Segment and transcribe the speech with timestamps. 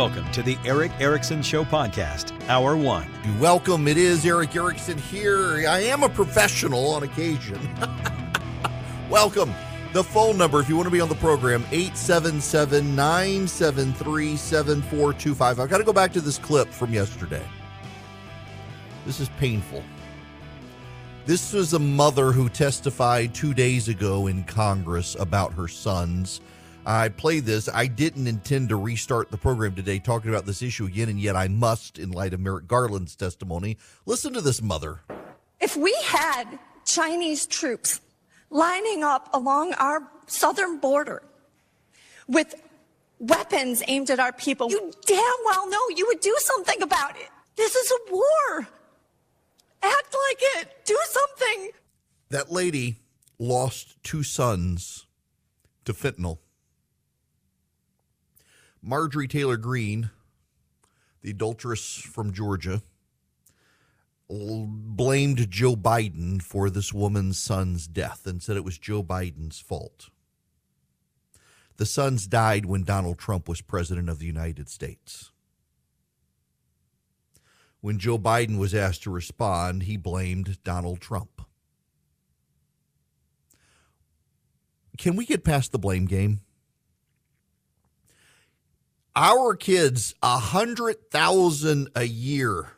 [0.00, 3.06] Welcome to the Erick Erickson Show podcast, Hour One.
[3.38, 3.86] Welcome.
[3.86, 5.68] It is Erick Erickson here.
[5.68, 7.60] I am a professional on occasion.
[9.10, 9.52] Welcome.
[9.92, 15.60] The phone number, if you want to be on the program, 877 973 7425.
[15.60, 17.46] I've got to go back to this clip from yesterday.
[19.04, 19.84] This is painful.
[21.26, 26.40] This was a mother who testified two days ago in Congress about her sons
[26.86, 27.68] I played this.
[27.72, 31.36] I didn't intend to restart the program today talking about this issue again, and yet
[31.36, 33.76] I must in light of Merrick Garland's testimony.
[34.06, 35.00] Listen to this mother.
[35.60, 38.00] If we had Chinese troops
[38.48, 41.22] lining up along our southern border
[42.26, 42.54] with
[43.18, 47.28] weapons aimed at our people, you damn well know you would do something about it.
[47.56, 48.68] This is a war.
[49.82, 50.68] Act like it.
[50.86, 51.70] Do something.
[52.30, 52.96] That lady
[53.38, 55.06] lost two sons
[55.84, 56.38] to fentanyl.
[58.82, 60.10] Marjorie Taylor Greene,
[61.22, 62.82] the adulteress from Georgia,
[64.28, 70.08] blamed Joe Biden for this woman's son's death and said it was Joe Biden's fault.
[71.76, 75.32] The sons died when Donald Trump was president of the United States.
[77.80, 81.42] When Joe Biden was asked to respond, he blamed Donald Trump.
[84.98, 86.42] Can we get past the blame game?
[89.20, 92.72] Our kids a hundred thousand a year.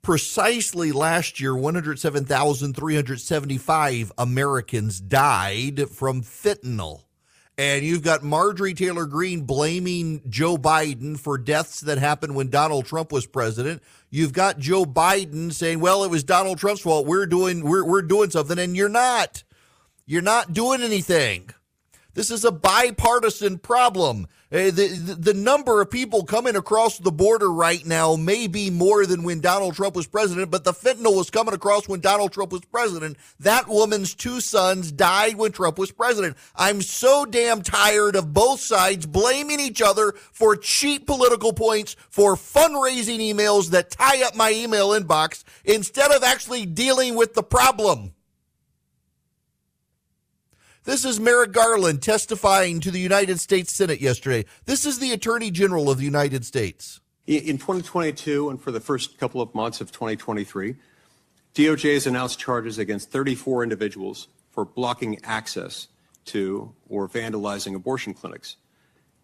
[0.00, 7.02] Precisely last year, 107,375 Americans died from fentanyl.
[7.58, 12.86] And you've got Marjorie Taylor Greene blaming Joe Biden for deaths that happened when Donald
[12.86, 13.82] Trump was president.
[14.08, 17.06] You've got Joe Biden saying, "Well, it was Donald Trump's fault.
[17.06, 19.44] We're doing we're we're doing something," and you're not.
[20.06, 21.50] You're not doing anything.
[22.14, 24.26] This is a bipartisan problem.
[24.52, 28.68] Uh, the, the, the number of people coming across the border right now may be
[28.68, 32.32] more than when Donald Trump was president, but the fentanyl was coming across when Donald
[32.32, 33.16] Trump was president.
[33.40, 36.36] That woman's two sons died when Trump was president.
[36.54, 42.36] I'm so damn tired of both sides blaming each other for cheap political points, for
[42.36, 48.12] fundraising emails that tie up my email inbox instead of actually dealing with the problem.
[50.84, 54.44] This is Merrick Garland testifying to the United States Senate yesterday.
[54.64, 57.00] This is the Attorney General of the United States.
[57.24, 60.74] In 2022 and for the first couple of months of 2023,
[61.54, 65.86] DOJ has announced charges against 34 individuals for blocking access
[66.24, 68.56] to or vandalizing abortion clinics.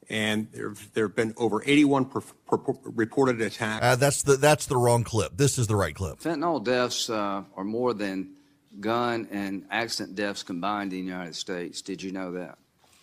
[0.08, 3.84] And there, there have been over 81 per, per, per reported attacks.
[3.84, 5.36] Uh, that's the that's the wrong clip.
[5.36, 6.20] This is the right clip.
[6.20, 8.30] Fentanyl deaths uh, are more than
[8.80, 11.82] gun and accident deaths combined in the United States.
[11.82, 12.58] Did you know that?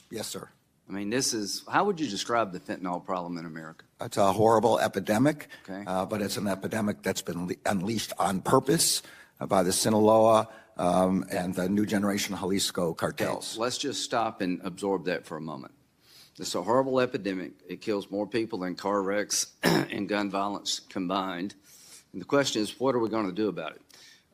[0.09, 0.49] Yes, sir.
[0.87, 3.85] I mean, this is how would you describe the fentanyl problem in America?
[4.01, 5.83] It's a horrible epidemic, okay.
[5.87, 9.01] uh, but it's an epidemic that's been le- unleashed on purpose
[9.39, 10.47] uh, by the Sinaloa
[10.77, 13.55] um, and the New Generation Jalisco cartels.
[13.55, 13.61] Okay.
[13.61, 15.73] Let's just stop and absorb that for a moment.
[16.37, 17.53] It's a horrible epidemic.
[17.67, 21.55] It kills more people than car wrecks and gun violence combined.
[22.11, 23.81] And the question is, what are we going to do about it?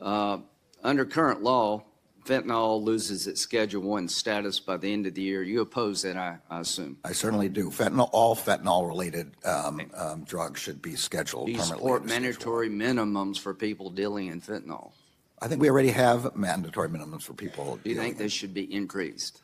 [0.02, 0.40] Uh,
[0.84, 1.84] under current law,
[2.26, 5.44] fentanyl loses its Schedule One status by the end of the year.
[5.44, 6.98] You oppose that, I, I assume.
[7.04, 7.70] I certainly do.
[7.70, 11.84] Fentanyl, all fentanyl-related um, um, drugs should be scheduled do you permanently.
[11.84, 14.92] support mandatory minimums for people dealing in fentanyl?
[15.42, 17.80] I think we already have mandatory minimums for people.
[17.84, 19.42] Do you think they should be increased?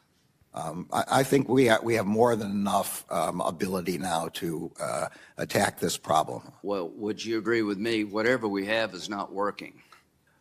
[0.54, 4.72] Um, I, I, think we ha- we have more than enough um, ability now to
[4.80, 6.52] uh, attack this problem.
[6.64, 8.04] Well, would you agree with me?
[8.04, 9.74] Whatever we have is not working.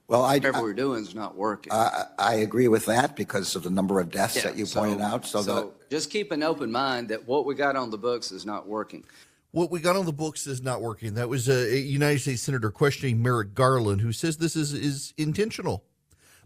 [0.08, 1.72] Well, I, whatever I, we're doing is not working.
[1.72, 4.80] I, I, agree with that because of the number of deaths yeah, that you so,
[4.80, 5.26] pointed out.
[5.26, 8.30] So, so the, just keep an open mind that what we got on the books
[8.30, 9.04] is not working.
[9.50, 11.14] What we got on the books is not working.
[11.14, 15.82] That was a United States Senator questioning Merrick Garland, who says this is, is intentional.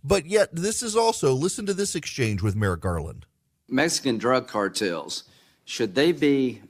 [0.02, 3.26] But yet, this is also, listen to this exchange with Merrick Garland.
[3.68, 5.24] Mexican drug cartels,
[5.64, 6.62] should they be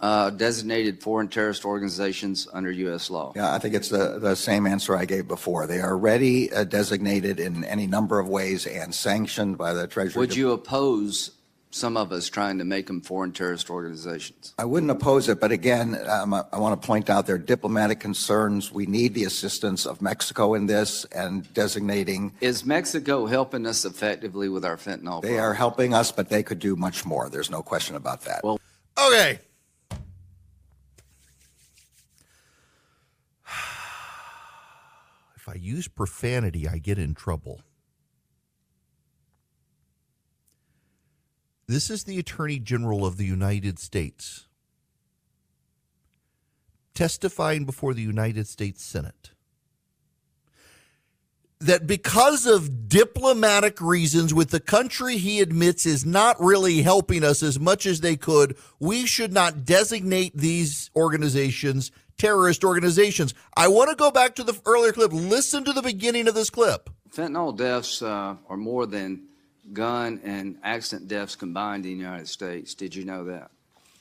[0.00, 3.10] uh, designated foreign terrorist organizations under U.S.
[3.10, 3.32] law?
[3.36, 5.66] Yeah, I think it's the, the same answer I gave before.
[5.66, 10.20] They are already uh, designated in any number of ways and sanctioned by the Treasury.
[10.20, 11.32] Would you oppose
[11.72, 14.54] some of us trying to make them foreign terrorist organizations?
[14.58, 17.38] I wouldn't oppose it, but again, um, I, I want to point out there are
[17.38, 18.72] diplomatic concerns.
[18.72, 22.32] We need the assistance of Mexico in this and designating.
[22.40, 25.22] Is Mexico helping us effectively with our fentanyl?
[25.22, 25.44] They problem?
[25.44, 27.28] are helping us, but they could do much more.
[27.28, 28.42] There's no question about that.
[28.42, 28.58] Well,
[28.98, 29.40] okay.
[35.50, 37.60] I use profanity, I get in trouble.
[41.66, 44.46] This is the Attorney General of the United States
[46.94, 49.30] testifying before the United States Senate
[51.60, 57.42] that because of diplomatic reasons with the country he admits is not really helping us
[57.42, 61.90] as much as they could, we should not designate these organizations
[62.24, 63.32] terrorist organizations.
[63.56, 65.12] I want to go back to the earlier clip.
[65.12, 66.90] Listen to the beginning of this clip.
[67.10, 69.22] Fentanyl deaths uh, are more than
[69.72, 72.74] gun and accident deaths combined in the United States.
[72.74, 73.50] Did you know that?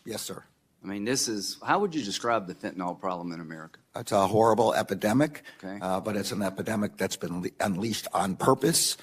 [0.05, 0.43] Yes, sir.
[0.83, 3.79] I mean, this is how would you describe the fentanyl problem in America?
[3.95, 5.77] It's a horrible epidemic, Okay.
[5.81, 8.97] uh, but it's an epidemic that's been le- unleashed on purpose.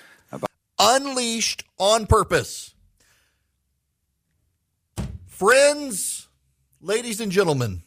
[0.78, 2.74] Unleashed on purpose.
[5.26, 6.28] Friends,
[6.80, 7.82] ladies and gentlemen,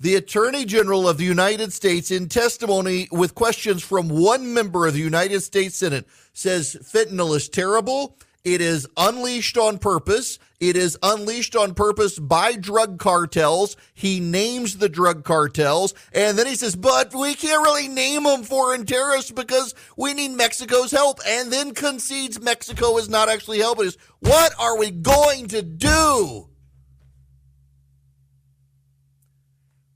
[0.00, 4.94] the Attorney General of the United States, in testimony with questions from one member of
[4.94, 8.16] the United States Senate, says fentanyl is terrible.
[8.44, 10.38] It is unleashed on purpose.
[10.60, 13.76] It is unleashed on purpose by drug cartels.
[13.94, 15.92] He names the drug cartels.
[16.12, 20.30] And then he says, but we can't really name them foreign terrorists because we need
[20.30, 21.18] Mexico's help.
[21.26, 23.96] And then concedes Mexico is not actually helping us.
[24.20, 26.48] What are we going to do?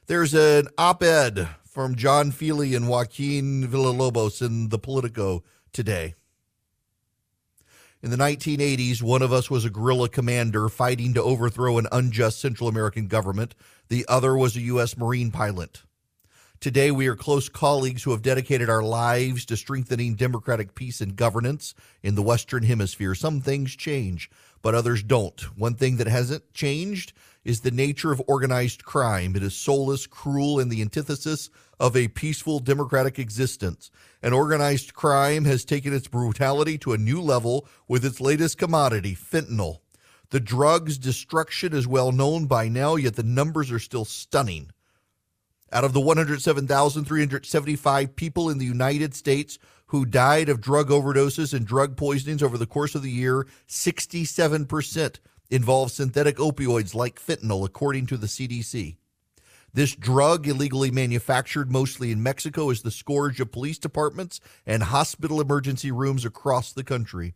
[0.07, 5.42] There's an op ed from John Feeley and Joaquin Villalobos in the Politico
[5.72, 6.16] today.
[8.04, 12.42] In the 1980s, one of us was a guerrilla commander fighting to overthrow an unjust
[12.42, 13.56] Central American government.
[13.88, 14.98] The other was a U.S.
[14.98, 15.84] Marine pilot.
[16.60, 21.16] Today, we are close colleagues who have dedicated our lives to strengthening democratic peace and
[21.16, 21.74] governance
[22.04, 23.16] in the Western Hemisphere.
[23.16, 24.30] Some things change,
[24.62, 25.40] but others don't.
[25.58, 29.36] One thing that hasn't changed is the nature of organized crime.
[29.36, 31.50] It is soulless, cruel, and the antithesis
[31.80, 33.89] of a peaceful democratic existence.
[34.22, 39.15] And organized crime has taken its brutality to a new level with its latest commodity,
[39.15, 39.80] fentanyl.
[40.30, 44.72] The drug's destruction is well known by now, yet the numbers are still stunning.
[45.74, 51.65] Out of the 107,375 people in the United States who died of drug overdoses and
[51.65, 55.20] drug poisonings over the course of the year, 67%
[55.51, 58.96] involve synthetic opioids like fentanyl, according to the CDC.
[59.74, 65.39] This drug, illegally manufactured mostly in Mexico, is the scourge of police departments and hospital
[65.39, 67.36] emergency rooms across the country.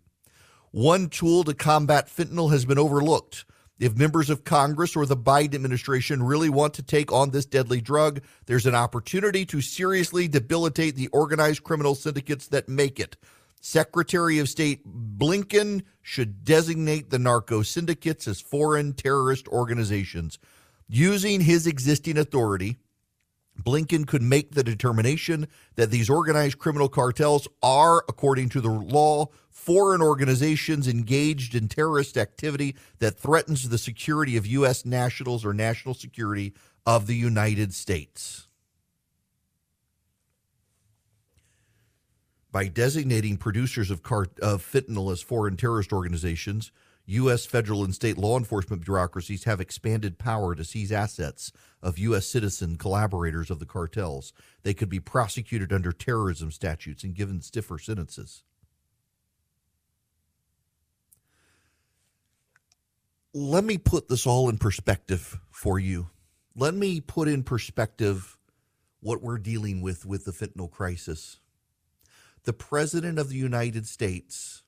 [0.71, 3.45] One tool to combat fentanyl has been overlooked.
[3.79, 7.81] If members of Congress or the Biden administration really want to take on this deadly
[7.81, 13.17] drug, there's an opportunity to seriously debilitate the organized criminal syndicates that make it.
[13.65, 20.37] Secretary of State Blinken should designate the narco syndicates as foreign terrorist organizations.
[20.87, 22.77] Using his existing authority,
[23.59, 29.29] Blinken could make the determination that these organized criminal cartels are, according to the law,
[29.49, 34.85] foreign organizations engaged in terrorist activity that threatens the security of U.S.
[34.85, 36.53] nationals or national security
[36.85, 38.47] of the United States.
[42.55, 46.71] By designating producers of, car- of fentanyl as foreign terrorist organizations,
[47.05, 47.45] U.S.
[47.45, 52.25] federal and state law enforcement bureaucracies have expanded power to seize assets of U.S.
[52.25, 54.31] citizen collaborators of the cartels.
[54.63, 58.45] They could be prosecuted under terrorism statutes and given stiffer sentences.
[63.33, 66.07] Let me put this all in perspective for you.
[66.55, 68.37] Let me put in perspective
[69.01, 71.41] what we're dealing with with the fentanyl crisis.
[72.45, 74.63] The President of the United States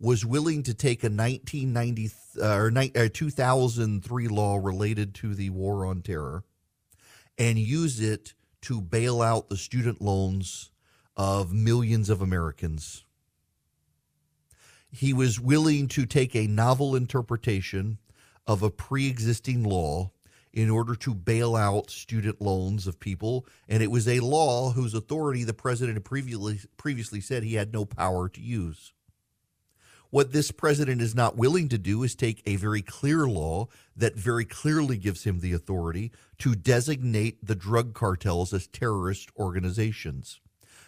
[0.00, 2.10] was willing to take a 1990
[2.40, 6.44] uh, or uh, 2003 law related to the war on terror
[7.36, 10.70] and use it to bail out the student loans
[11.14, 13.04] of millions of Americans.
[14.90, 17.98] He was willing to take a novel interpretation
[18.46, 20.12] of a pre existing law
[20.52, 23.46] in order to bail out student loans of people.
[23.68, 27.72] And it was a law whose authority the president had previously, previously said he had
[27.72, 28.92] no power to use.
[30.10, 34.16] What this president is not willing to do is take a very clear law that
[34.16, 40.40] very clearly gives him the authority to designate the drug cartels as terrorist organizations.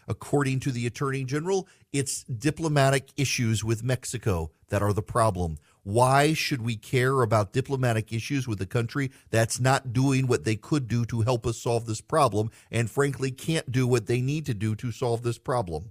[0.08, 5.58] According to the attorney general, it's diplomatic issues with Mexico that are the problem.
[5.84, 10.56] Why should we care about diplomatic issues with a country that's not doing what they
[10.56, 14.46] could do to help us solve this problem and frankly can't do what they need
[14.46, 15.90] to do to solve this problem?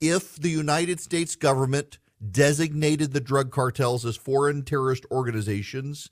[0.00, 1.98] if the United States government
[2.30, 6.10] designated the drug cartels as foreign terrorist organizations,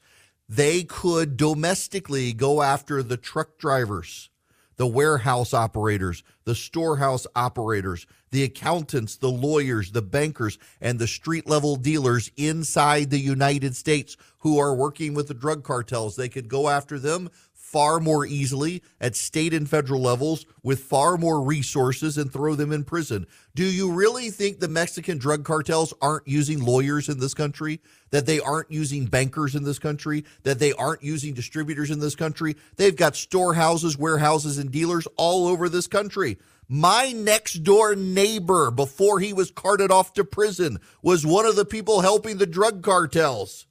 [0.48, 4.30] they could domestically go after the truck drivers,
[4.76, 11.48] the warehouse operators, the storehouse operators, the accountants, the lawyers, the bankers, and the street
[11.48, 16.16] level dealers inside the United States who are working with the drug cartels.
[16.16, 17.30] They could go after them
[17.76, 22.72] far more easily at state and federal levels with far more resources and throw them
[22.72, 23.26] in prison.
[23.54, 27.82] Do you really think the Mexican drug cartels aren't using lawyers in this country?
[28.12, 30.24] That they aren't using bankers in this country?
[30.44, 32.56] That they aren't using distributors in this country?
[32.76, 36.38] They've got storehouses, warehouses, and dealers all over this country.
[36.70, 41.66] My next door neighbor, before he was carted off to prison, was one of the
[41.66, 43.66] people helping the drug cartels.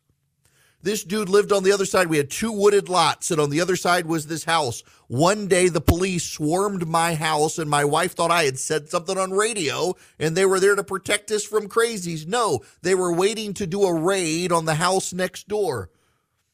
[0.86, 2.10] This dude lived on the other side.
[2.10, 4.84] We had two wooded lots, and on the other side was this house.
[5.08, 9.18] One day, the police swarmed my house, and my wife thought I had said something
[9.18, 12.28] on radio, and they were there to protect us from crazies.
[12.28, 15.90] No, they were waiting to do a raid on the house next door.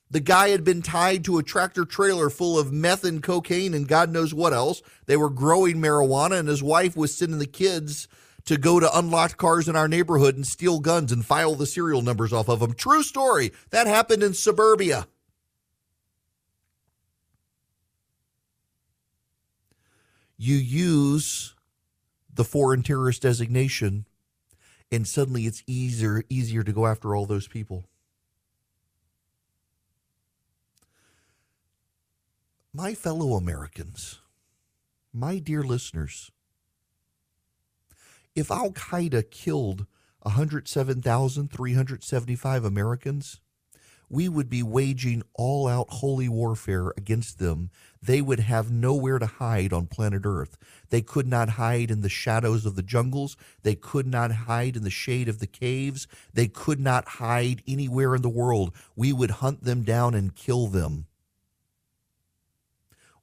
[0.09, 3.85] The guy had been tied to a tractor trailer full of meth and cocaine and
[3.85, 4.81] God knows what else.
[5.07, 8.07] They were growing marijuana, and his wife was sending the kids
[8.45, 12.01] to go to unlocked cars in our neighborhood and steal guns and file the serial
[12.01, 12.73] numbers off of them.
[12.73, 13.51] True story.
[13.69, 15.07] That happened in suburbia.
[20.37, 21.53] You use
[22.33, 24.07] the foreign terrorist designation,
[24.91, 27.85] and suddenly it's easier easier to go after all those people.
[32.73, 34.19] My fellow Americans,
[35.13, 36.31] my dear listeners,
[38.35, 39.85] if Al Qaeda killed
[40.21, 43.41] 107,375 Americans,
[44.09, 47.69] we would be waging all out holy warfare against them.
[48.03, 50.57] They would have nowhere to hide on planet Earth.
[50.89, 53.37] They could not hide in the shadows of the jungles.
[53.63, 56.09] They could not hide in the shade of the caves.
[56.33, 58.75] They could not hide anywhere in the world.
[58.97, 61.05] We would hunt them down and kill them.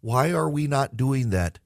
[0.01, 1.59] Why are we not doing that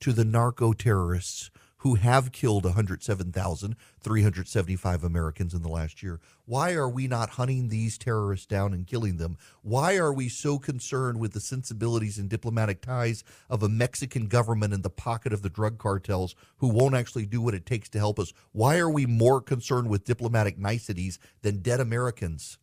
[0.00, 6.18] to the narco terrorists who have killed 107,375 Americans in the last year.
[6.44, 9.36] Why are we not hunting these terrorists down and killing them?
[9.62, 14.74] Why are we so concerned with the sensibilities and diplomatic ties of a Mexican government
[14.74, 17.98] in the pocket of the drug cartels who won't actually do what it takes to
[17.98, 18.32] help us?
[18.52, 22.58] Why are we more concerned with diplomatic niceties than dead Americans?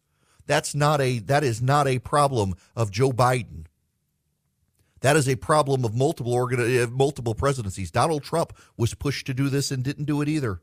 [0.47, 3.65] That's not a that is not a problem of Joe Biden.
[5.01, 7.91] That is a problem of multiple organ- uh, multiple presidencies.
[7.91, 10.61] Donald Trump was pushed to do this and didn't do it either.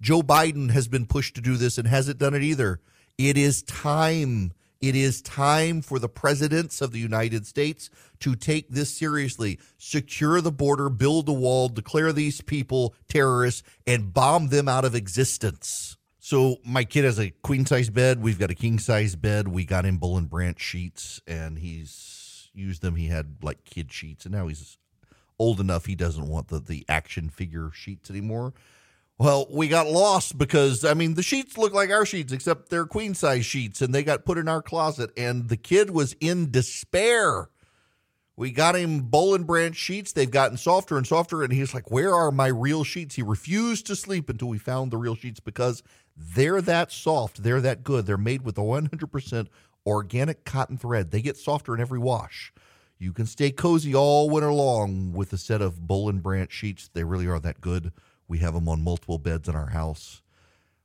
[0.00, 2.80] Joe Biden has been pushed to do this and hasn't done it either.
[3.18, 4.52] It is time.
[4.80, 7.88] It is time for the presidents of the United States
[8.20, 9.58] to take this seriously.
[9.78, 14.94] Secure the border, build a wall, declare these people terrorists, and bomb them out of
[14.94, 15.96] existence.
[16.18, 18.22] So my kid has a queen size bed.
[18.22, 19.48] We've got a king size bed.
[19.48, 22.23] We got him Boll and Branch sheets, and he's
[22.54, 22.96] used them.
[22.96, 24.78] He had like kid sheets, and now he's
[25.38, 28.52] old enough he doesn't want the the action figure sheets anymore.
[29.16, 32.86] Well, we got lost because I mean the sheets look like our sheets except they're
[32.86, 36.50] queen size sheets and they got put in our closet and the kid was in
[36.50, 37.48] despair.
[38.36, 40.12] We got him Boll and Branch sheets.
[40.12, 43.86] They've gotten softer and softer and he's like, "Where are my real sheets?" He refused
[43.86, 45.82] to sleep until we found the real sheets because
[46.16, 47.42] They're that soft.
[47.42, 48.06] They're that good.
[48.06, 49.48] They're made with a 100%
[49.86, 51.10] organic cotton thread.
[51.10, 52.52] They get softer in every wash.
[52.98, 56.88] You can stay cozy all winter long with a set of Boll and Branch sheets.
[56.92, 57.92] They really are that good.
[58.28, 60.22] We have them on multiple beds in our house.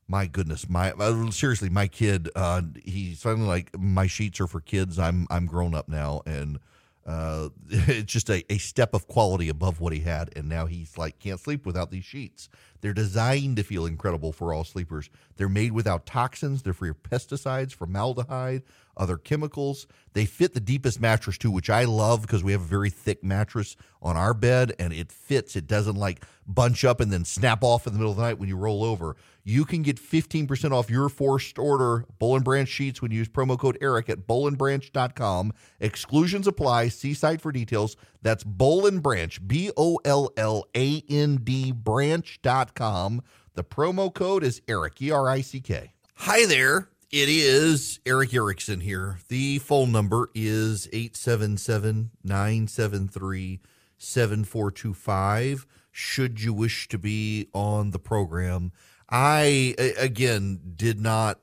[0.06, 4.60] My goodness, my uh, seriously, my kid, uh, he's finally like my sheets are for
[4.60, 4.98] kids.
[4.98, 6.58] I'm I'm grown up now, and
[7.06, 10.30] uh, it's just a, a step of quality above what he had.
[10.36, 12.48] And now he's like can't sleep without these sheets.
[12.80, 15.10] They're designed to feel incredible for all sleepers.
[15.36, 16.62] They're made without toxins.
[16.62, 18.62] They're free of pesticides, formaldehyde,
[19.00, 19.86] other chemicals.
[20.12, 23.24] They fit the deepest mattress too, which I love because we have a very thick
[23.24, 25.56] mattress on our bed and it fits.
[25.56, 28.38] It doesn't like bunch up and then snap off in the middle of the night
[28.38, 29.16] when you roll over.
[29.42, 33.28] You can get 15% off your forced order Boll and Branch sheets when you use
[33.28, 35.52] promo code Eric at bollandbranch.com.
[35.80, 36.88] Exclusions apply.
[36.88, 37.96] See site for details.
[38.22, 43.22] That's Boll and Branch, B O L L A N D branch.com.
[43.54, 45.94] The promo code is Eric, E R I C K.
[46.16, 46.90] Hi there.
[47.10, 49.18] It is Erick Erickson here.
[49.26, 53.60] The phone number is 877 973
[53.98, 55.66] 7425.
[55.90, 58.70] Should you wish to be on the program,
[59.08, 61.40] I, again, did not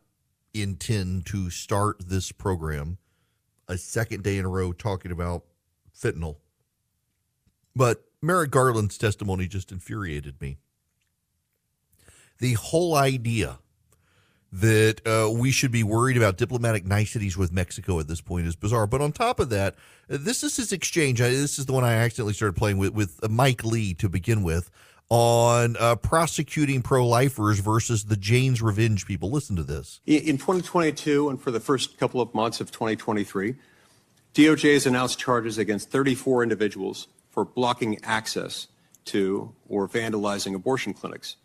[0.53, 2.97] intend to start this program
[3.67, 5.43] a second day in a row talking about
[5.93, 6.37] fentanyl.
[7.75, 10.59] But Merrick Garland's testimony just infuriated me.
[12.37, 13.59] The whole idea
[14.51, 18.55] that uh, we should be worried about diplomatic niceties with Mexico at this point is
[18.55, 18.87] bizarre.
[18.87, 19.75] But on top of that,
[20.07, 21.19] this is his exchange.
[21.19, 24.71] This is the one I accidentally started playing with with Mike Lee to begin with
[25.09, 29.31] on uh, prosecuting pro-lifers versus the Jane's Revenge people.
[29.31, 30.01] Listen to this.
[30.05, 33.55] In 2022 and for the first couple of months of 2023,
[34.33, 38.67] DOJ has announced charges against 34 individuals for blocking access
[39.05, 41.37] to or vandalizing abortion clinics.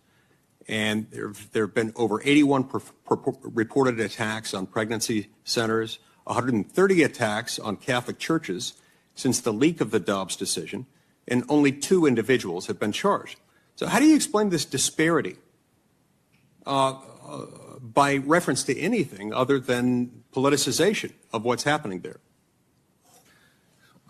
[0.69, 7.03] And there, there have been over 81 per, per, reported attacks on pregnancy centers, 130
[7.03, 8.75] attacks on Catholic churches
[9.15, 10.87] since the leak of the Dobbs decision,
[11.29, 13.39] and only two individuals have been charged.
[13.77, 15.37] So, how do you explain this disparity
[16.67, 16.91] uh,
[17.27, 17.47] uh,
[17.81, 22.21] by reference to anything other than politicization of what's happening there?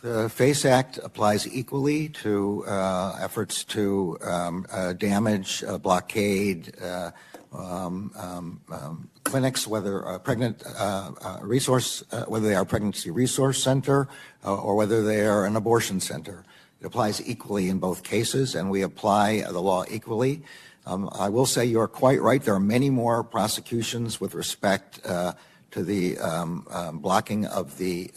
[0.03, 7.13] The FACE Act applies equally to uh, efforts to um, uh, damage, uh, blockade uh,
[7.53, 14.09] um, um, um, clinics, whether pregnant uh, uh, resource, whether they are pregnancy resource center
[14.43, 16.45] or whether they are an abortion center.
[16.81, 20.43] It applies equally in both cases, and we apply the law equally.
[20.85, 22.43] Um, I will say you are quite right.
[22.43, 25.37] There are many more prosecutions with respect to
[25.75, 26.67] the um,
[27.01, 28.11] blocking of the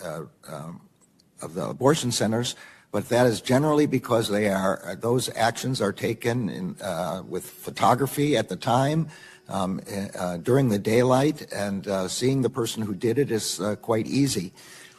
[1.46, 2.56] of the abortion centers,
[2.92, 8.36] but that is generally because they are those actions are taken in, uh, with photography
[8.36, 9.08] at the time.
[9.48, 9.80] Um,
[10.18, 14.08] uh, during the daylight, and uh, seeing the person who did it is uh, quite
[14.08, 14.52] easy.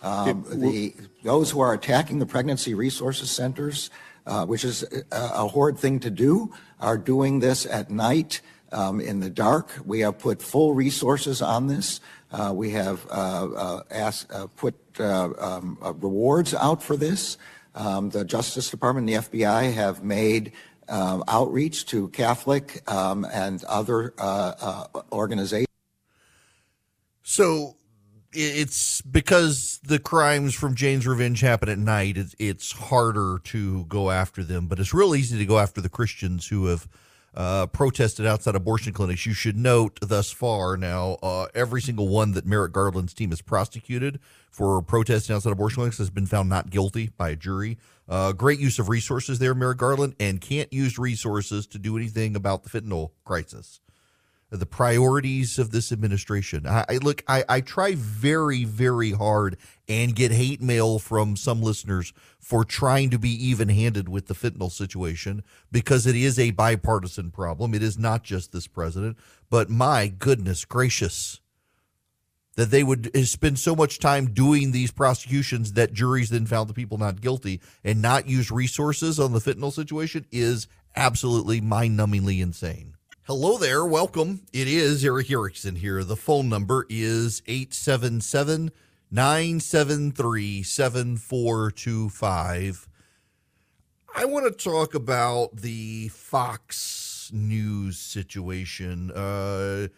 [0.04, 3.90] Um, the, those who are attacking the pregnancy resources centers,
[4.24, 9.00] uh, which is a, a horrid thing to do, are doing this at night um,
[9.00, 9.70] in the dark.
[9.84, 12.00] We have put full resources on this.
[12.32, 17.38] Uh, we have uh, uh, asked, put um, rewards out for this.
[17.74, 20.52] Um, the Justice Department and the FBI have made
[20.88, 24.14] outreach to Catholic um, and other
[25.12, 25.66] organizations.
[27.22, 27.76] So
[28.32, 32.18] it's because the crimes from Jane's Revenge happen at night.
[32.38, 36.48] It's harder to go after them, but it's real easy to go after the Christians
[36.48, 36.88] who have
[37.36, 39.26] uh, protested outside abortion clinics.
[39.26, 43.42] You should note thus far now, uh, every single one that Merrick Garland's team has
[43.42, 44.18] prosecuted
[44.50, 47.78] for protesting outside abortion clinics has been found not guilty by a jury.
[48.08, 52.36] Uh, great use of resources there, Merrick Garland, and can't use resources to do anything
[52.36, 53.80] about the fentanyl crisis
[54.56, 56.66] the priorities of this administration.
[56.66, 59.56] I, I look, I, I try very, very hard
[59.88, 64.34] and get hate mail from some listeners for trying to be even handed with the
[64.34, 67.74] fentanyl situation because it is a bipartisan problem.
[67.74, 69.16] It is not just this president,
[69.50, 71.40] but my goodness gracious,
[72.56, 76.68] that they would eh, spend so much time doing these prosecutions that juries then found
[76.68, 80.66] the people not guilty and not use resources on the fentanyl situation is
[80.96, 82.95] absolutely mind numbingly insane.
[83.26, 83.84] Hello there.
[83.84, 84.46] Welcome.
[84.52, 86.04] It is Erick Erickson here.
[86.04, 88.70] The phone number is 877
[89.10, 92.88] 973 7425.
[94.14, 99.10] I want to talk about the Fox News situation.
[99.10, 99.88] Uh,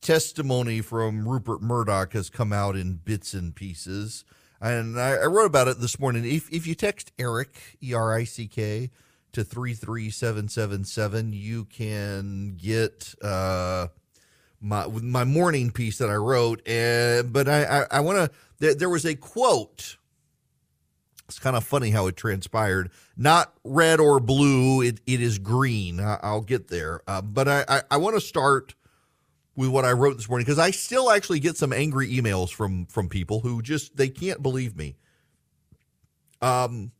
[0.00, 4.24] testimony from Rupert Murdoch has come out in bits and pieces.
[4.60, 6.24] And I, I wrote about it this morning.
[6.24, 8.90] If, if you text Eric, E R I C K,
[9.36, 13.88] to 33777, you can get uh,
[14.60, 16.66] my my morning piece that I wrote.
[16.66, 18.30] And but I I, I want to.
[18.58, 19.98] There, there was a quote.
[21.26, 22.90] It's kind of funny how it transpired.
[23.14, 24.80] Not red or blue.
[24.80, 26.00] It it is green.
[26.00, 27.02] I, will get there.
[27.06, 28.74] Uh, but I I, I want to start
[29.54, 32.86] with what I wrote this morning because I still actually get some angry emails from
[32.86, 34.96] from people who just they can't believe me.
[36.40, 36.92] Um,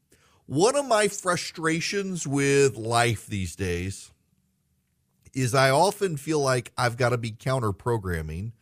[0.46, 4.12] one of my frustrations with life these days
[5.34, 8.52] is I often feel like I've got to be counter programming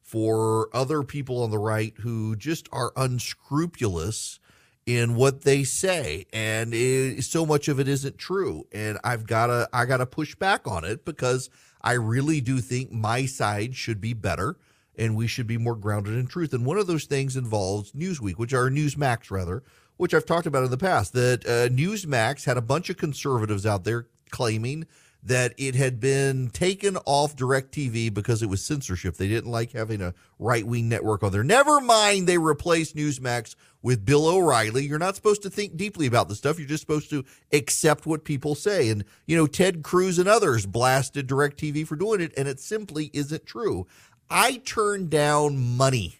[0.00, 4.40] for other people on the right who just are unscrupulous
[4.86, 9.46] in what they say and it, so much of it isn't true and I've got
[9.46, 11.48] to I got to push back on it because
[11.80, 14.56] I really do think my side should be better
[14.96, 18.34] and we should be more grounded in truth and one of those things involves Newsweek
[18.34, 19.62] which are Newsmax rather
[19.96, 23.64] which I've talked about in the past that uh, Newsmax had a bunch of conservatives
[23.64, 24.86] out there claiming
[25.24, 29.16] that it had been taken off DirecTV because it was censorship.
[29.16, 31.42] They didn't like having a right wing network on there.
[31.42, 34.84] Never mind, they replaced Newsmax with Bill O'Reilly.
[34.84, 36.58] You're not supposed to think deeply about the stuff.
[36.58, 38.90] You're just supposed to accept what people say.
[38.90, 43.10] And, you know, Ted Cruz and others blasted DirecTV for doing it, and it simply
[43.14, 43.86] isn't true.
[44.28, 46.18] I turned down money,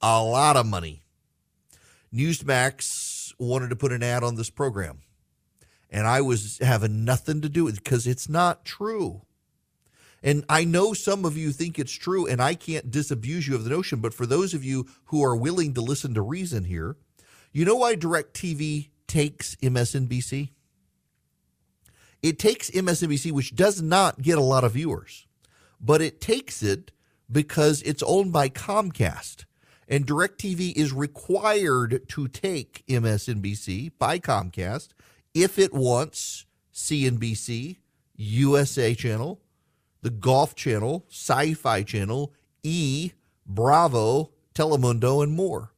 [0.00, 1.02] a lot of money.
[2.12, 5.00] Newsmax wanted to put an ad on this program
[5.90, 9.22] and I was having nothing to do with it because it's not true.
[10.22, 13.64] And I know some of you think it's true, and I can't disabuse you of
[13.64, 16.96] the notion, but for those of you who are willing to listen to reason here,
[17.52, 20.50] you know why DirecTV takes MSNBC?
[22.20, 25.26] It takes MSNBC, which does not get a lot of viewers,
[25.80, 26.90] but it takes it
[27.30, 29.44] because it's owned by Comcast.
[29.88, 34.90] And DirecTV is required to take MSNBC by Comcast
[35.32, 37.78] if it wants CNBC,
[38.16, 39.40] USA Channel,
[40.02, 43.12] the Golf Channel, Sci Fi Channel, E,
[43.46, 45.72] Bravo, Telemundo, and more.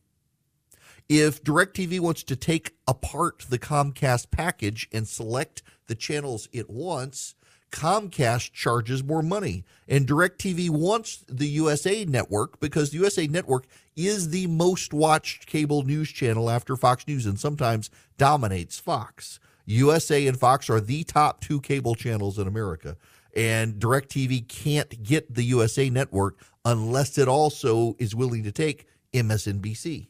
[1.08, 7.34] If DirecTV wants to take apart the Comcast package and select the channels it wants,
[7.70, 9.64] Comcast charges more money.
[9.88, 15.82] And DirecTV wants the USA network because the USA network is the most watched cable
[15.82, 19.40] news channel after Fox News and sometimes dominates Fox.
[19.66, 22.96] USA and Fox are the top two cable channels in America.
[23.36, 30.08] And DirecTV can't get the USA network unless it also is willing to take MSNBC.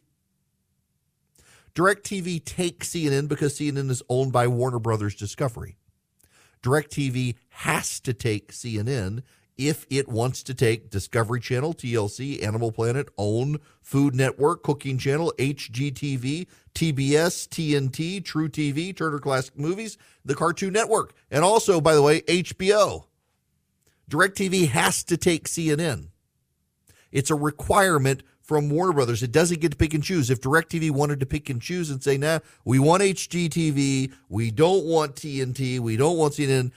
[1.75, 5.77] DirecTV takes CNN because CNN is owned by Warner Brothers Discovery.
[6.62, 9.23] DirecTV has to take CNN
[9.59, 15.35] if it wants to take Discovery Channel, TLC, Animal Planet, OWN, Food Network, Cooking Channel,
[15.38, 22.23] HGTV, TBS, TNT, truTV, Turner Classic Movies, the Cartoon Network, and also, by the way,
[22.23, 23.05] HBO.
[24.11, 26.07] DirecTV has to take CNN.
[27.12, 29.23] It's a requirement from Warner Brothers.
[29.23, 30.31] It doesn't get to pick and choose.
[30.31, 34.87] If DirecTV wanted to pick and choose and say, nah, we want HGTV, we don't
[34.87, 36.73] want TNT, we don't want CNN,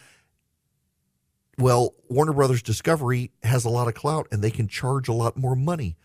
[1.57, 5.37] well, Warner Brothers Discovery has a lot of clout and they can charge a lot
[5.37, 5.97] more money.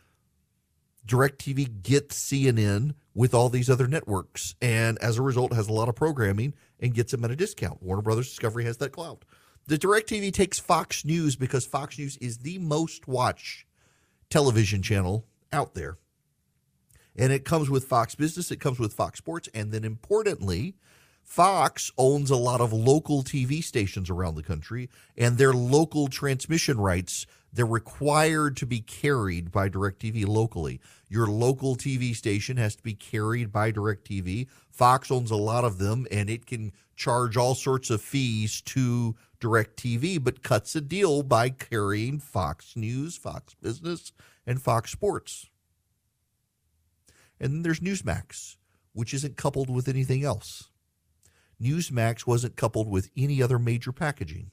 [1.06, 5.88] DirecTV gets CNN with all these other networks and as a result has a lot
[5.88, 7.82] of programming and gets them at a discount.
[7.82, 9.24] Warner Brothers Discovery has that clout.
[9.66, 13.64] The DirecTV takes Fox News because Fox News is the most watched
[14.30, 15.98] television channel out there.
[17.16, 20.76] And it comes with Fox Business, it comes with Fox Sports, and then importantly,
[21.28, 26.80] Fox owns a lot of local TV stations around the country, and their local transmission
[26.80, 30.80] rights, they're required to be carried by DirecTV locally.
[31.06, 34.48] Your local TV station has to be carried by DirecTV.
[34.70, 39.14] Fox owns a lot of them, and it can charge all sorts of fees to
[39.38, 44.12] DirecTV, but cuts a deal by carrying Fox News, Fox Business,
[44.46, 45.50] and Fox Sports.
[47.38, 48.56] And then there's Newsmax,
[48.94, 50.70] which isn't coupled with anything else.
[51.62, 54.50] Newsmax wasn't coupled with any other major packaging.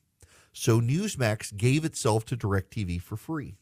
[0.53, 3.57] So Newsmax gave itself to DirecTV for free.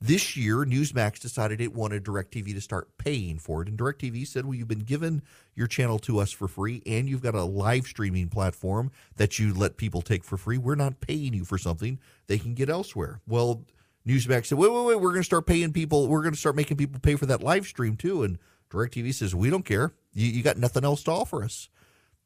[0.00, 3.68] This year, Newsmax decided it wanted DirecTV to start paying for it.
[3.68, 5.22] And DirecTV said, Well, you've been given
[5.54, 9.54] your channel to us for free, and you've got a live streaming platform that you
[9.54, 10.58] let people take for free.
[10.58, 13.20] We're not paying you for something they can get elsewhere.
[13.28, 13.62] Well,
[14.04, 16.08] Newsmax said, Wait, wait, wait, we're going to start paying people.
[16.08, 18.24] We're going to start making people pay for that live stream too.
[18.24, 18.38] And
[18.70, 19.92] DirecTV says, We don't care.
[20.12, 21.68] You, you got nothing else to offer us.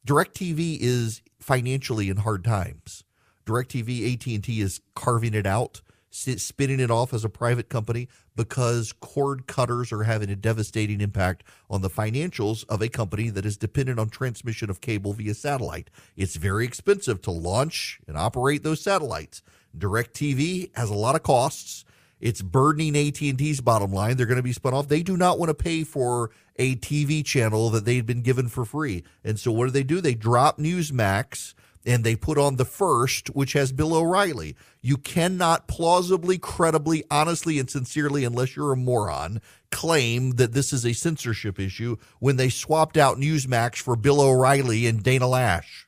[0.05, 3.03] DirecTV is financially in hard times.
[3.45, 9.47] DirecTV, AT&T is carving it out, spinning it off as a private company because cord
[9.47, 13.99] cutters are having a devastating impact on the financials of a company that is dependent
[13.99, 15.89] on transmission of cable via satellite.
[16.15, 19.41] It's very expensive to launch and operate those satellites.
[19.77, 21.85] DirecTV has a lot of costs.
[22.19, 24.17] It's burdening AT&T's bottom line.
[24.17, 24.87] They're going to be spun off.
[24.87, 28.65] They do not want to pay for a TV channel that they've been given for
[28.65, 29.03] free.
[29.23, 30.01] And so what do they do?
[30.01, 31.53] They drop Newsmax
[31.85, 34.55] and they put on the first, which has Bill O'Reilly.
[34.81, 40.85] You cannot plausibly, credibly, honestly, and sincerely, unless you're a moron, claim that this is
[40.85, 45.87] a censorship issue when they swapped out Newsmax for Bill O'Reilly and Dana Loesch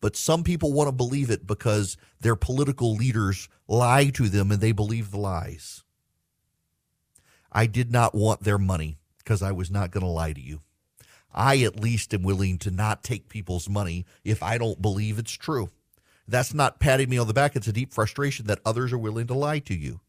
[0.00, 4.60] but some people want to believe it because their political leaders lie to them and
[4.60, 5.84] they believe the lies.
[7.52, 10.60] I did not want their money because I was not going to lie to you.
[11.32, 15.32] I at least am willing to not take people's money if I don't believe it's
[15.32, 15.70] true.
[16.26, 17.54] That's not patting me on the back.
[17.54, 20.00] It's a deep frustration that others are willing to lie to you.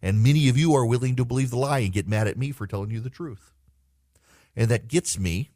[0.00, 2.52] And many of you are willing to believe the lie and get mad at me
[2.52, 3.52] for telling you the truth.
[4.54, 5.50] And that gets me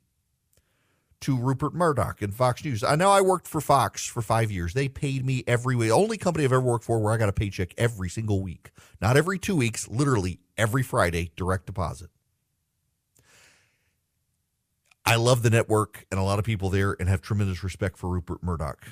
[1.25, 2.85] to Rupert Murdoch and Fox News.
[2.85, 4.75] I know I worked for Fox for five years.
[4.75, 5.91] They paid me every week.
[5.91, 8.73] Only company I've ever worked for where I got a paycheck every single week.
[9.01, 12.11] Not every two weeks, literally every Friday, direct deposit.
[15.07, 18.11] I love the network and a lot of people there and have tremendous respect for
[18.11, 18.87] Rupert Murdoch.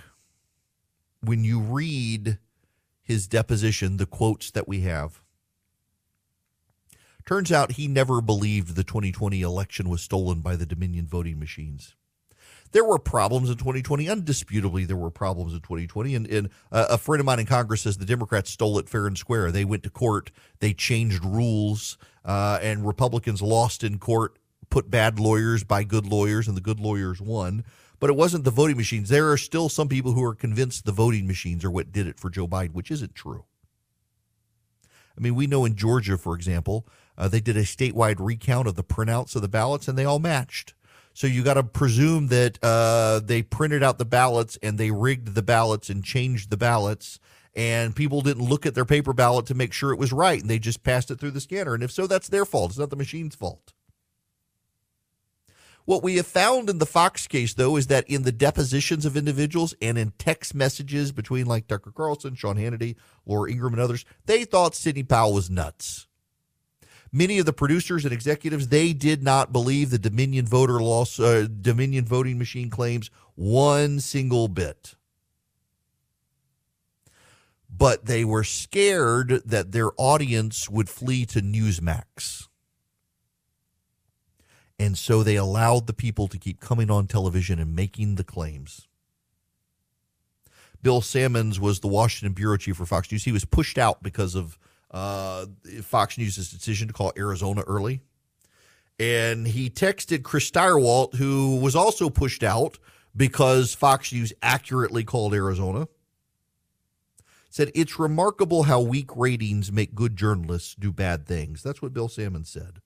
[1.21, 2.39] When you read
[3.03, 5.21] his deposition, the quotes that we have,
[7.27, 11.95] turns out he never believed the 2020 election was stolen by the Dominion voting machines
[12.73, 14.07] there were problems in 2020.
[14.07, 16.15] Undisputably, there were problems in 2020.
[16.15, 19.07] And, and uh, a friend of mine in Congress says the Democrats stole it fair
[19.07, 19.53] and square.
[19.53, 24.39] They went to court, they changed rules, uh, and Republicans lost in court,
[24.71, 27.65] put bad lawyers by good lawyers, and the good lawyers won.
[28.01, 29.11] But it wasn't the voting machines.
[29.11, 32.19] There are still some people who are convinced the voting machines are what did it
[32.19, 33.45] for Joe Biden, which isn't true.
[35.17, 36.87] I mean, we know in Georgia, for example,
[37.19, 40.19] uh, they did a statewide recount of the printouts of the ballots, and they all
[40.19, 40.75] matched.
[41.15, 45.35] So you got to presume that uh, they printed out the ballots and they rigged
[45.35, 47.21] the ballots and changed the ballots,
[47.55, 50.49] and people didn't look at their paper ballot to make sure it was right, and
[50.49, 51.75] they just passed it through the scanner.
[51.75, 52.71] And if so, that's their fault.
[52.71, 53.73] It's not the machine's fault.
[55.85, 59.17] What we have found in the Fox case, though, is that in the depositions of
[59.17, 62.95] individuals and in text messages between like Tucker Carlson, Sean Hannity,
[63.27, 66.07] Laura Ingraham, and others, they thought Sidney Powell was nuts
[67.13, 71.47] many of the producers and executives they did not believe the Dominion voter loss uh,
[71.61, 74.95] Dominion voting machine claims one single bit.
[77.75, 82.49] But they were scared that their audience would flee to Newsmax.
[84.79, 88.89] And so they allowed the people to keep coming on television and making the claims.
[90.83, 93.25] Bill Sammons was the Washington bureau chief for Fox News.
[93.25, 94.59] He was pushed out because of
[94.93, 95.47] uh,
[95.83, 98.01] Fox News' decision to call Arizona early.
[98.99, 102.79] And he texted Chris Stirewalt, who was also pushed out
[103.17, 105.89] because Fox News accurately called Arizona.
[107.51, 111.63] Said, It's remarkable how weak ratings make good journalists do bad things.
[111.63, 112.81] That's what Bill Sammons said.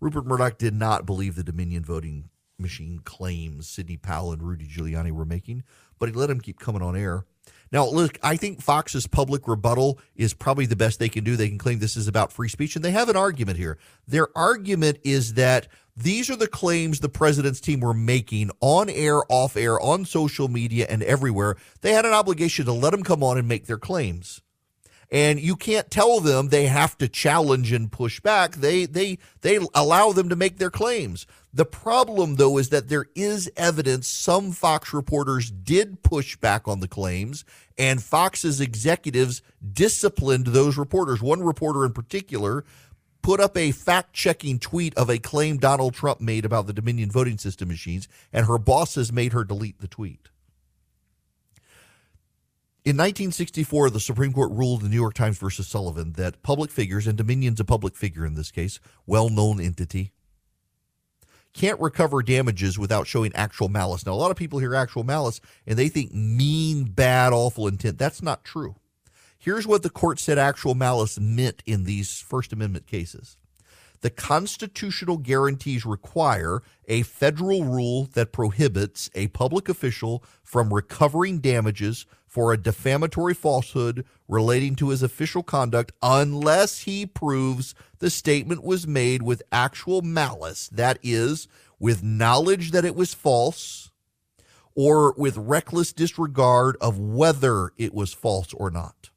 [0.00, 5.10] Rupert Murdoch did not believe the Dominion voting machine claims Sidney Powell and Rudy Giuliani
[5.10, 5.62] were making,
[5.98, 7.24] but he let him keep coming on air.
[7.70, 11.36] Now, look, I think Fox's public rebuttal is probably the best they can do.
[11.36, 13.78] They can claim this is about free speech, and they have an argument here.
[14.06, 19.22] Their argument is that these are the claims the president's team were making on air,
[19.28, 21.56] off air, on social media, and everywhere.
[21.80, 24.40] They had an obligation to let them come on and make their claims
[25.10, 28.56] and you can't tell them they have to challenge and push back.
[28.56, 31.26] They they they allow them to make their claims.
[31.52, 36.80] The problem though is that there is evidence some Fox reporters did push back on
[36.80, 37.44] the claims
[37.78, 39.40] and Fox's executives
[39.72, 41.22] disciplined those reporters.
[41.22, 42.64] One reporter in particular
[43.22, 47.38] put up a fact-checking tweet of a claim Donald Trump made about the Dominion voting
[47.38, 50.28] system machines and her bosses made her delete the tweet.
[52.84, 57.06] In 1964, the Supreme Court ruled in New York Times versus Sullivan that public figures,
[57.06, 60.12] and Dominion's a public figure in this case, well known entity,
[61.58, 64.06] can't recover damages without showing actual malice.
[64.06, 67.98] Now, a lot of people hear actual malice and they think mean, bad, awful intent.
[67.98, 68.76] That's not true.
[69.38, 73.36] Here's what the court said actual malice meant in these First Amendment cases
[74.00, 82.06] the constitutional guarantees require a federal rule that prohibits a public official from recovering damages
[82.26, 88.86] for a defamatory falsehood relating to his official conduct unless he proves the statement was
[88.86, 91.48] made with actual malice, that is,
[91.80, 93.90] with knowledge that it was false
[94.74, 99.10] or with reckless disregard of whether it was false or not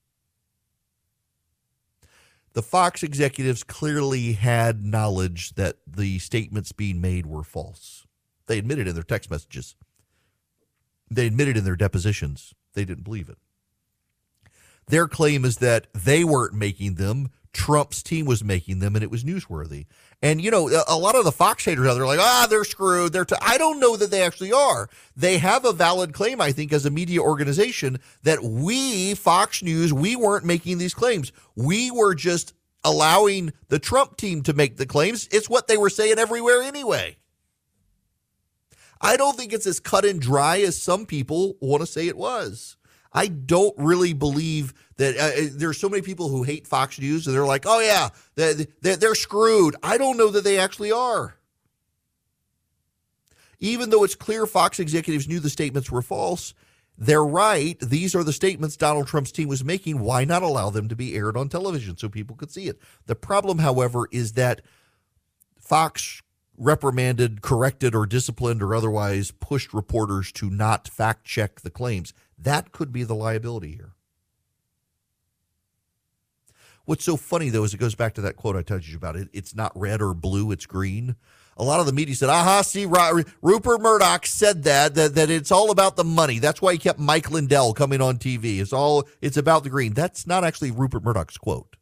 [2.54, 8.06] the Fox executives clearly had knowledge that the statements being made were false.
[8.48, 9.76] They admitted in their text messages.
[11.10, 13.38] They admitted in their depositions they didn't believe it.
[14.88, 17.30] Their claim is that they weren't making them.
[17.54, 19.86] Trump's team was making them, and it was newsworthy.
[20.22, 22.64] And you know, a lot of the Fox haters out there are like, ah, they're
[22.64, 23.12] screwed.
[23.12, 23.26] They're.
[23.26, 23.36] T-.
[23.42, 24.90] I don't know that they actually are.
[25.16, 29.92] They have a valid claim, I think, as a media organization that we, Fox News,
[29.92, 31.32] we weren't making these claims.
[31.56, 35.28] We were just allowing the Trump team to make the claims.
[35.32, 37.18] It's what they were saying everywhere anyway.
[39.02, 42.18] I don't think it's as cut and dry as some people want to say it
[42.18, 42.78] was.
[43.14, 47.28] I don't really believe that uh, uh there's so many people who hate Fox News
[47.28, 49.76] and they're like, oh, yeah, they're, they're screwed.
[49.84, 51.36] I don't know that they actually are.
[53.60, 56.54] Even though it's clear Fox executives knew the statements were false,
[56.98, 57.80] they're right.
[57.80, 60.00] These are the statements Donald Trump's team was making.
[60.00, 62.80] Why not allow them to be aired on television so people could see it?
[63.06, 64.62] The problem, however, is that
[65.60, 66.22] Fox
[66.58, 72.14] reprimanded, corrected, or disciplined, or otherwise pushed reporters to not fact check the claims.
[72.42, 73.94] That could be the liability here.
[76.86, 79.16] What's so funny, though, is it goes back to that quote I told you about.
[79.16, 81.16] It, it's not red or blue, it's green.
[81.58, 85.52] A lot of the media said, aha, see, Rupert Murdoch said that, that, that it's
[85.52, 86.40] all about the money.
[86.40, 88.60] That's why he kept Mike Lindell coming on TV.
[88.60, 89.94] It's all, it's about the green.
[89.94, 91.76] That's not actually Rupert Murdoch's quote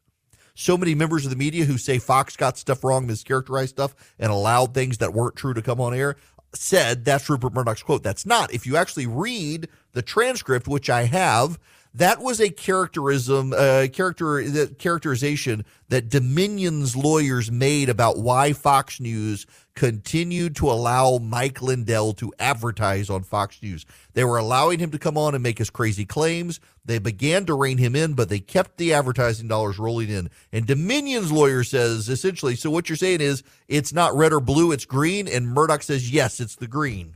[0.60, 4.30] so many members of the media who say Fox got stuff wrong, mischaracterized stuff, and
[4.30, 6.18] allowed things that weren't true to come on air
[6.54, 8.04] said that's Rupert Murdoch's quote.
[8.04, 8.54] That's not.
[8.54, 11.60] If you actually read the transcript, which I have,
[11.96, 19.48] that was a characterism, uh, character, characterization that Dominion's lawyers made about why Fox News
[19.74, 23.88] continued to allow Mike Lindell to advertise on Fox News.
[24.14, 26.60] They were allowing him to come on and make his crazy claims.
[26.86, 30.30] They began to rein him in, but they kept the advertising dollars rolling in.
[30.52, 34.72] And Dominion's lawyer says essentially, so what you're saying is it's not red or blue,
[34.72, 35.28] it's green.
[35.28, 37.16] And Murdoch says, yes, it's the green.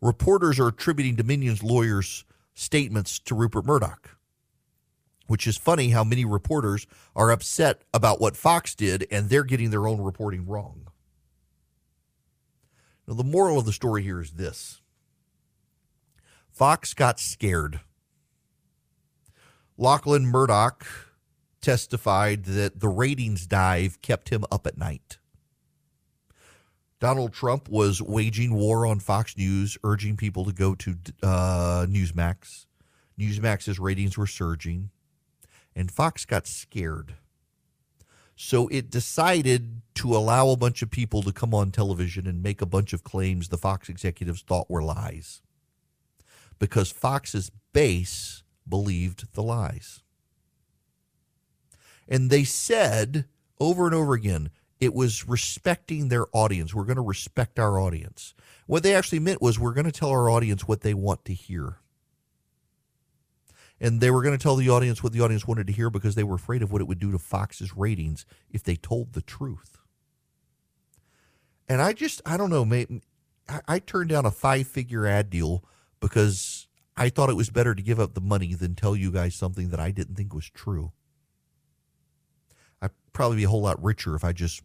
[0.00, 2.24] Reporters are attributing Dominion's lawyers'
[2.56, 4.16] statements to Rupert Murdoch,
[5.26, 9.70] which is funny how many reporters are upset about what Fox did and they're getting
[9.70, 10.88] their own reporting wrong.
[13.06, 14.80] Now, the moral of the story here is this
[16.50, 17.80] Fox got scared.
[19.78, 20.86] Lachlan Murdoch
[21.60, 25.18] testified that the ratings dive kept him up at night.
[26.98, 32.66] Donald Trump was waging war on Fox News, urging people to go to uh, Newsmax.
[33.18, 34.90] Newsmax's ratings were surging,
[35.74, 37.14] and Fox got scared.
[38.34, 42.60] So it decided to allow a bunch of people to come on television and make
[42.60, 45.40] a bunch of claims the Fox executives thought were lies.
[46.58, 50.02] Because Fox's base believed the lies.
[52.08, 53.26] And they said
[53.58, 56.74] over and over again it was respecting their audience.
[56.74, 58.34] We're going to respect our audience.
[58.66, 61.34] What they actually meant was we're going to tell our audience what they want to
[61.34, 61.78] hear.
[63.80, 66.14] And they were going to tell the audience what the audience wanted to hear because
[66.14, 69.22] they were afraid of what it would do to Fox's ratings if they told the
[69.22, 69.78] truth.
[71.68, 73.02] And I just, I don't know, maybe,
[73.48, 75.64] I, I turned down a five figure ad deal
[76.00, 79.34] because I thought it was better to give up the money than tell you guys
[79.34, 80.92] something that I didn't think was true
[83.16, 84.62] probably be a whole lot richer if I just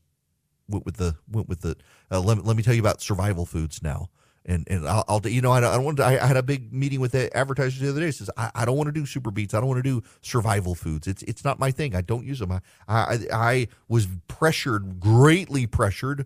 [0.68, 1.76] went with the went with the.
[2.12, 4.10] Uh, let, let me tell you about survival foods now.
[4.46, 7.00] And and I'll, I'll you know I, I wanted to, I had a big meeting
[7.00, 8.12] with the advertisers the other day.
[8.12, 9.54] Says I, I don't want to do SuperBeets.
[9.54, 11.08] I don't want to do survival foods.
[11.08, 11.96] It's it's not my thing.
[11.96, 12.52] I don't use them.
[12.52, 16.26] I I, I was pressured greatly pressured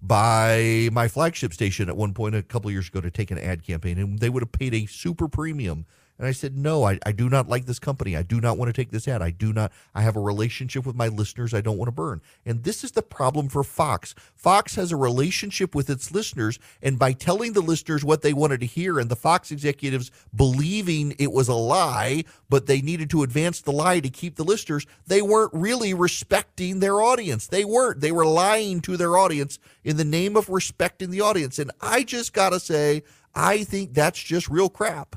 [0.00, 3.64] by my flagship station at one point a couple years ago to take an ad
[3.64, 5.86] campaign, and they would have paid a super premium
[6.18, 8.16] and I said, No, I, I do not like this company.
[8.16, 9.22] I do not want to take this ad.
[9.22, 12.22] I do not, I have a relationship with my listeners I don't want to burn.
[12.44, 14.14] And this is the problem for Fox.
[14.34, 16.58] Fox has a relationship with its listeners.
[16.82, 21.14] And by telling the listeners what they wanted to hear and the Fox executives believing
[21.18, 24.86] it was a lie, but they needed to advance the lie to keep the listeners,
[25.06, 27.46] they weren't really respecting their audience.
[27.46, 28.00] They weren't.
[28.00, 31.58] They were lying to their audience in the name of respecting the audience.
[31.58, 33.02] And I just got to say,
[33.34, 35.16] I think that's just real crap.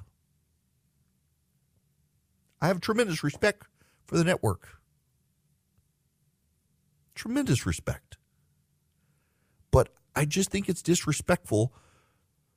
[2.62, 3.68] I have tremendous respect
[4.06, 4.80] for the network.
[7.16, 8.18] Tremendous respect.
[9.72, 11.74] But I just think it's disrespectful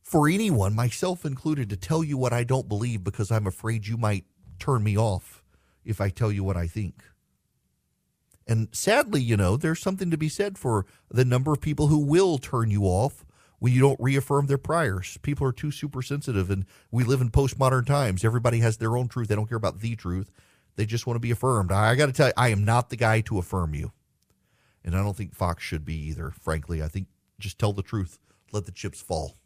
[0.03, 3.97] for anyone, myself included, to tell you what I don't believe because I'm afraid you
[3.97, 4.25] might
[4.59, 5.43] turn me off
[5.85, 7.03] if I tell you what I think.
[8.47, 11.99] And sadly, you know, there's something to be said for the number of people who
[11.99, 13.25] will turn you off
[13.63, 15.19] when you don't reaffirm their priors.
[15.23, 18.25] People are too super sensitive, and we live in postmodern times.
[18.25, 19.29] Everybody has their own truth.
[19.29, 20.33] They don't care about the truth.
[20.75, 21.71] They just want to be affirmed.
[21.71, 23.93] I, got to tell you, I am not the guy to affirm you.
[24.85, 26.83] And I don't think Fox should be either, frankly.
[26.83, 27.07] I think
[27.39, 28.19] just tell the truth,
[28.51, 29.37] let the chips fall.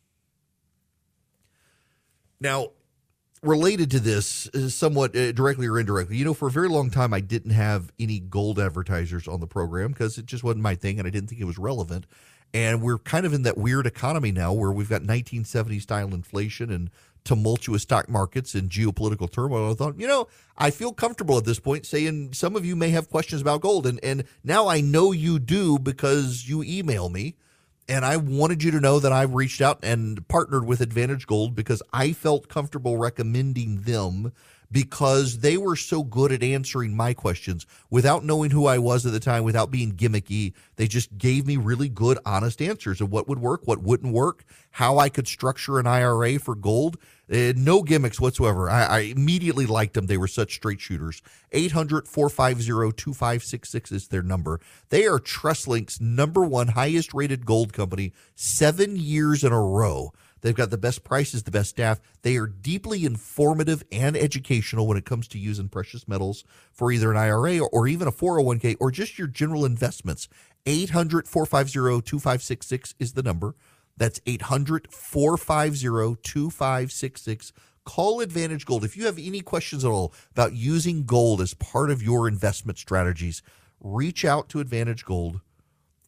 [2.41, 2.71] Now,
[3.43, 6.89] related to this, uh, somewhat uh, directly or indirectly, you know, for a very long
[6.89, 10.75] time, I didn't have any gold advertisers on the program because it just wasn't my
[10.75, 12.07] thing and I didn't think it was relevant.
[12.55, 16.71] And we're kind of in that weird economy now where we've got 1970 style inflation
[16.71, 16.91] and
[17.27, 19.71] tumultuous stock markets and geopolitical turmoil.
[19.71, 22.91] I thought, you know, I feel comfortable at this point saying some of you may
[22.91, 23.87] have questions about gold.
[23.87, 27.35] And, and now I know you do because you email me.
[27.89, 31.55] And I wanted you to know that I've reached out and partnered with Advantage Gold
[31.55, 34.33] because I felt comfortable recommending them
[34.71, 39.12] because they were so good at answering my questions without knowing who I was at
[39.12, 40.55] the time, without being gimmicky.
[40.77, 44.45] They just gave me really good, honest answers of what would work, what wouldn't work,
[44.73, 46.99] how I could structure an IRA for gold.
[47.31, 48.71] Uh, no gimmicks whatsoever.
[48.71, 50.07] I, I, immediately liked them.
[50.07, 51.23] They were such straight shooters.
[51.51, 54.61] 800 450 2566 is their number.
[54.91, 60.12] They are TrustLink's number one highest rated gold company seven years in a row.
[60.41, 62.01] They've got the best prices, the best staff.
[62.22, 67.11] They are deeply informative and educational when it comes to using precious metals for either
[67.11, 70.28] an IRA or even a 401k or just your general investments.
[70.66, 73.55] 800 450 2566 is the number.
[73.97, 77.53] That's 800 450 2566.
[77.84, 78.84] Call Advantage Gold.
[78.84, 82.78] If you have any questions at all about using gold as part of your investment
[82.78, 83.43] strategies,
[83.80, 85.41] reach out to Advantage Gold,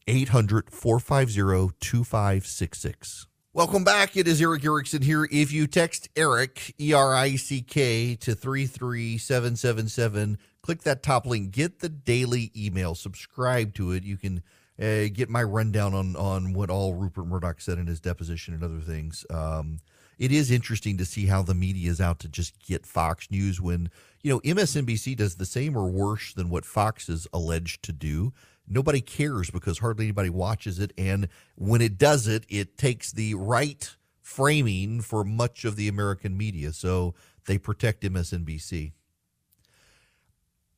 [0.07, 3.27] 800 450 2566.
[3.59, 4.15] Welcome back.
[4.15, 5.27] It is Erick Erickson here.
[5.29, 11.51] If you text Erick, E R I C K, to 33777, click that top link.
[11.51, 14.05] Get the daily email, subscribe to it.
[14.05, 14.43] You can
[14.81, 18.63] uh, get my rundown on on what all Rupert Murdoch said in his deposition and
[18.63, 19.25] other things.
[19.29, 19.81] Um,
[20.17, 23.59] it is interesting to see how the media is out to just get Fox News
[23.59, 23.89] when
[24.23, 28.31] you know MSNBC does the same or worse than what Fox is alleged to do.
[28.69, 33.33] Nobody cares because hardly anybody watches it, and when it does it, it takes the
[33.33, 36.71] right framing for much of the American media.
[36.71, 37.15] So
[37.47, 38.91] they protect MSNBC.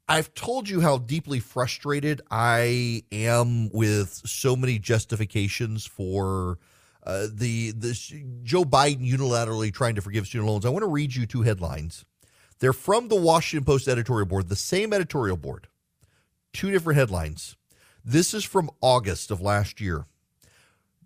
[0.08, 6.60] I've told you how deeply frustrated I am with so many justifications for
[7.04, 7.94] uh, the the
[8.44, 10.66] Joe Biden unilaterally trying to forgive student loans.
[10.66, 12.06] I want to read you two headlines.
[12.60, 15.68] They're from the Washington Post editorial board, the same editorial board.
[16.54, 17.56] Two different headlines.
[18.04, 20.06] This is from August of last year.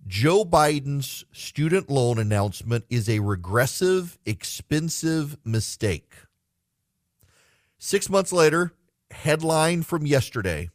[0.08, 6.14] Joe Biden's student loan announcement is a regressive, expensive mistake.
[7.78, 8.72] Six months later,
[9.12, 10.70] headline from yesterday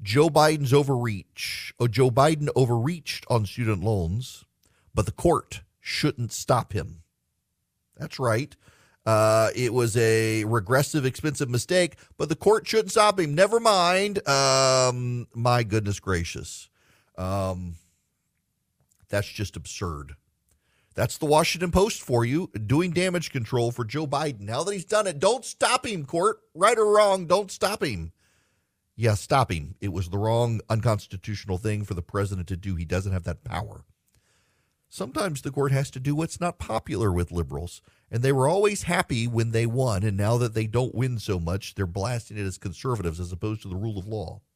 [0.00, 1.74] Joe Biden's overreach.
[1.80, 4.44] Oh, Joe Biden overreached on student loans,
[4.94, 7.02] but the court shouldn't stop him.
[7.96, 8.54] That's right.
[9.08, 13.34] Uh, it was a regressive, expensive mistake, but the court shouldn't stop him.
[13.34, 14.20] Never mind.
[14.28, 16.68] Um, my goodness gracious.
[17.16, 17.76] Um,
[19.08, 20.16] that's just absurd.
[20.94, 24.40] That's the Washington Post for you, doing damage control for Joe Biden.
[24.40, 26.40] Now that he's done it, don't stop him, court.
[26.54, 28.12] Right or wrong, don't stop him.
[28.94, 29.74] Yeah, stop him.
[29.80, 32.74] It was the wrong unconstitutional thing for the president to do.
[32.74, 33.86] He doesn't have that power.
[34.90, 38.84] Sometimes the court has to do what's not popular with liberals, and they were always
[38.84, 42.46] happy when they won, and now that they don't win so much, they're blasting it
[42.46, 44.40] as conservatives as opposed to the rule of law.